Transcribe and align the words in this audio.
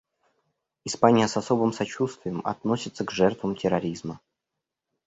Испания 0.83 1.27
с 1.27 1.37
особым 1.37 1.73
сочувствием 1.73 2.41
относится 2.43 3.05
к 3.05 3.11
жертвам 3.11 3.55
терроризма. 3.55 4.19